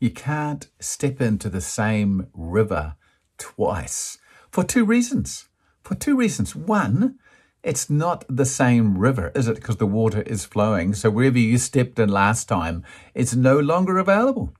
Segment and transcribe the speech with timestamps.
[0.00, 2.94] You can't step into the same river
[3.36, 4.16] twice
[4.50, 5.48] for two reasons.
[5.82, 6.56] For two reasons.
[6.56, 7.18] One,
[7.62, 9.56] it's not the same river, is it?
[9.56, 10.94] Because the water is flowing.
[10.94, 12.82] So wherever you stepped in last time,
[13.14, 14.54] it's no longer available.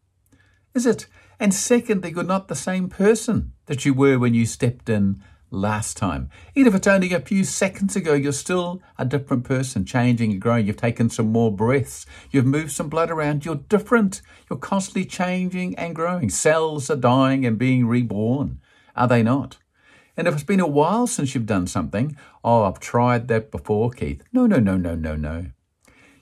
[0.74, 1.06] Is it?
[1.38, 5.96] And secondly, you're not the same person that you were when you stepped in last
[5.96, 6.30] time.
[6.54, 10.40] Even if it's only a few seconds ago, you're still a different person, changing and
[10.40, 10.66] growing.
[10.66, 12.06] You've taken some more breaths.
[12.30, 13.44] You've moved some blood around.
[13.44, 14.22] You're different.
[14.48, 16.30] You're constantly changing and growing.
[16.30, 18.60] Cells are dying and being reborn.
[18.96, 19.58] Are they not?
[20.16, 23.90] And if it's been a while since you've done something, oh, I've tried that before,
[23.90, 24.22] Keith.
[24.32, 25.46] No, no, no, no, no, no.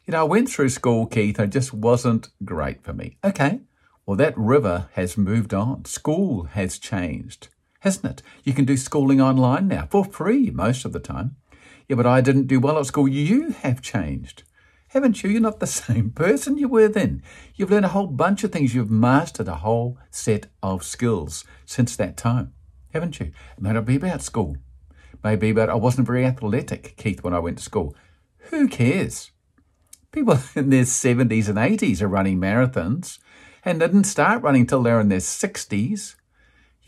[0.04, 3.18] You know, I went through school, Keith, and it just wasn't great for me.
[3.24, 3.60] Okay,
[4.06, 5.84] well, that river has moved on.
[5.84, 7.48] School has changed
[7.88, 8.22] hasn't it?
[8.44, 11.36] You can do schooling online now for free most of the time.
[11.88, 13.08] Yeah, but I didn't do well at school.
[13.08, 14.42] You have changed.
[14.88, 15.30] Haven't you?
[15.30, 17.22] You're not the same person you were then.
[17.54, 18.74] You've learned a whole bunch of things.
[18.74, 22.52] You've mastered a whole set of skills since that time,
[22.92, 23.32] haven't you?
[23.56, 24.58] It may not be about school.
[25.24, 27.96] Maybe about I wasn't very athletic, Keith, when I went to school.
[28.50, 29.30] Who cares?
[30.12, 33.18] People in their 70s and 80s are running marathons
[33.64, 36.16] and didn't start running till they're in their 60s.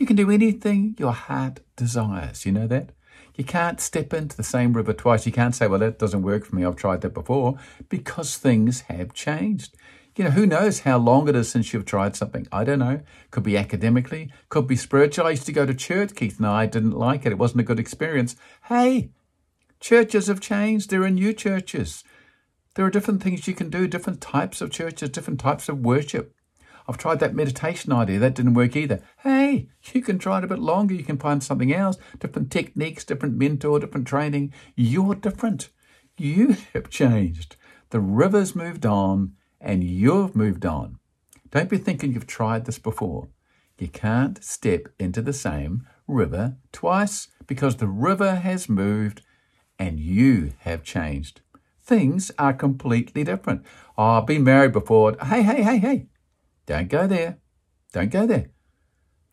[0.01, 2.47] You can do anything your heart desires.
[2.47, 2.93] You know that?
[3.37, 5.27] You can't step into the same river twice.
[5.27, 6.65] You can't say, well, that doesn't work for me.
[6.65, 7.59] I've tried that before
[7.91, 9.77] because things have changed.
[10.17, 12.49] You know, who knows how long it is since you've tried something?
[12.51, 13.03] I don't know.
[13.31, 15.27] Could be academically, could be spiritual.
[15.27, 17.33] I used to go to church, Keith, and I didn't like it.
[17.33, 18.37] It wasn't a good experience.
[18.69, 19.11] Hey,
[19.81, 20.89] churches have changed.
[20.89, 22.05] There are new churches.
[22.75, 26.35] There are different things you can do, different types of churches, different types of worship.
[26.89, 28.19] I've tried that meditation idea.
[28.19, 29.01] That didn't work either.
[29.19, 29.40] Hey,
[29.93, 30.95] you can try it a bit longer.
[30.95, 31.97] You can find something else.
[32.19, 34.53] Different techniques, different mentor, different training.
[34.77, 35.71] You're different.
[36.17, 37.57] You have changed.
[37.91, 40.99] The river's moved on and you've moved on.
[41.51, 43.29] Don't be thinking you've tried this before.
[43.79, 49.23] You can't step into the same river twice because the river has moved
[49.79, 51.41] and you have changed.
[51.83, 53.65] Things are completely different.
[53.97, 55.17] Oh, I've been married before.
[55.25, 56.07] Hey, hey, hey, hey.
[56.67, 57.39] Don't go there.
[57.93, 58.51] Don't go there.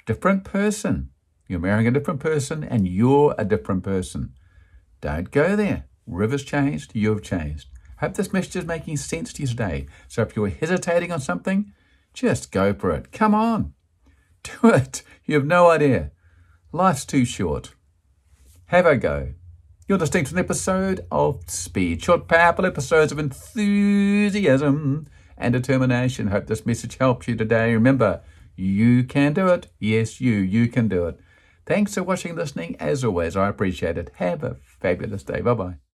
[0.07, 1.09] Different person.
[1.49, 4.33] You're marrying a different person and you're a different person.
[5.01, 5.85] Don't go there.
[6.07, 7.67] River's changed, you've changed.
[7.99, 9.87] Hope this message is making sense to you today.
[10.07, 11.73] So if you're hesitating on something,
[12.13, 13.11] just go for it.
[13.11, 13.73] Come on.
[14.43, 15.03] Do it.
[15.25, 16.11] You have no idea.
[16.71, 17.75] Life's too short.
[18.67, 19.33] Have a go.
[19.89, 25.07] You're listening to an episode of Speed, short, powerful episodes of enthusiasm
[25.37, 26.27] and determination.
[26.27, 27.73] Hope this message helps you today.
[27.73, 28.21] Remember,
[28.57, 29.67] you can do it.
[29.79, 31.19] Yes, you, you can do it.
[31.65, 32.75] Thanks for watching listening.
[32.79, 34.11] As always, I appreciate it.
[34.15, 35.41] Have a fabulous day.
[35.41, 35.77] Bye bye.